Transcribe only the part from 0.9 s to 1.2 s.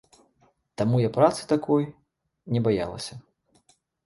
я